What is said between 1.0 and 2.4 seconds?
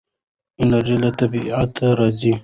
له طبیعته راځي.